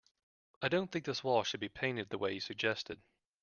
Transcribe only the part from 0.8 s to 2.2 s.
think this wall should be painted the